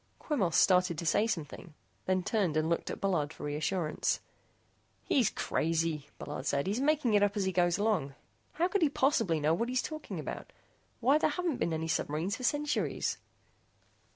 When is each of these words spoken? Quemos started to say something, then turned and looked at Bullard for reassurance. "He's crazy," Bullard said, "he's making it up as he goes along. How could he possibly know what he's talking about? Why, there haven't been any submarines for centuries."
Quemos 0.17 0.55
started 0.55 0.97
to 0.97 1.05
say 1.05 1.27
something, 1.27 1.75
then 2.07 2.23
turned 2.23 2.57
and 2.57 2.67
looked 2.67 2.89
at 2.89 2.99
Bullard 2.99 3.31
for 3.31 3.43
reassurance. 3.43 4.19
"He's 5.03 5.29
crazy," 5.29 6.07
Bullard 6.17 6.47
said, 6.47 6.65
"he's 6.65 6.81
making 6.81 7.13
it 7.13 7.21
up 7.21 7.37
as 7.37 7.45
he 7.45 7.51
goes 7.51 7.77
along. 7.77 8.15
How 8.53 8.67
could 8.67 8.81
he 8.81 8.89
possibly 8.89 9.39
know 9.39 9.53
what 9.53 9.69
he's 9.69 9.83
talking 9.83 10.19
about? 10.19 10.51
Why, 11.01 11.19
there 11.19 11.29
haven't 11.29 11.57
been 11.57 11.71
any 11.71 11.87
submarines 11.87 12.35
for 12.35 12.43
centuries." 12.43 13.19